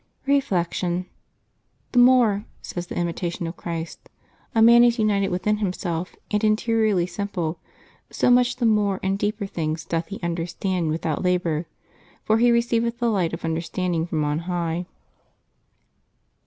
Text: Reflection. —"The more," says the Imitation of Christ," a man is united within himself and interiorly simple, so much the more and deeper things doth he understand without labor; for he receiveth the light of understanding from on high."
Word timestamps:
Reflection. 0.25 1.05
—"The 1.91 1.99
more," 1.99 2.45
says 2.63 2.87
the 2.87 2.95
Imitation 2.97 3.45
of 3.45 3.55
Christ," 3.55 4.09
a 4.55 4.59
man 4.59 4.83
is 4.83 4.97
united 4.97 5.29
within 5.29 5.57
himself 5.57 6.15
and 6.31 6.43
interiorly 6.43 7.05
simple, 7.05 7.59
so 8.09 8.31
much 8.31 8.55
the 8.55 8.65
more 8.65 8.99
and 9.03 9.19
deeper 9.19 9.45
things 9.45 9.85
doth 9.85 10.07
he 10.07 10.19
understand 10.23 10.87
without 10.89 11.21
labor; 11.23 11.67
for 12.23 12.39
he 12.39 12.49
receiveth 12.51 12.97
the 12.97 13.11
light 13.11 13.31
of 13.31 13.45
understanding 13.45 14.07
from 14.07 14.23
on 14.23 14.39
high." 14.49 14.87